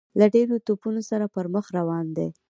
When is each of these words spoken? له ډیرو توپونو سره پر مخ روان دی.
له 0.19 0.25
ډیرو 0.35 0.55
توپونو 0.67 1.01
سره 1.09 1.25
پر 1.33 1.45
مخ 1.53 1.65
روان 1.77 2.05
دی. 2.17 2.27